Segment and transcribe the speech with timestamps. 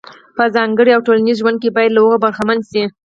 [0.37, 2.83] په ځانګړي او ټولنیز ژوند کې باید له هغو برخمن شي.